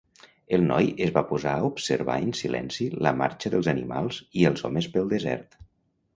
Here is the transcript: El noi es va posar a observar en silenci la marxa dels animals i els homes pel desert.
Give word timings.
El 0.57 0.63
noi 0.69 0.87
es 1.07 1.11
va 1.17 1.23
posar 1.31 1.53
a 1.57 1.67
observar 1.67 2.15
en 2.29 2.33
silenci 2.39 2.89
la 3.09 3.13
marxa 3.21 3.53
dels 3.57 3.71
animals 3.75 4.19
i 4.45 4.49
els 4.53 4.67
homes 4.71 4.91
pel 4.97 5.15
desert. 5.15 5.63